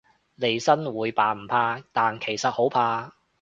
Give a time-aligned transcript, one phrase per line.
[0.33, 3.13] 利申會扮唔怕，但其實好怕